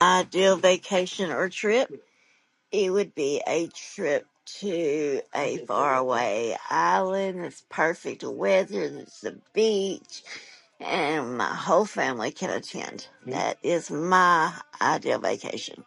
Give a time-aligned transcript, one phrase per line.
[0.00, 1.90] Ideal vacation or trip?
[2.70, 4.26] It would be a trip
[4.58, 10.22] to a faraway island that's perfect weather and it's the beach
[10.80, 13.06] and my whole family can attend.
[13.26, 15.84] That is my ideal vacation.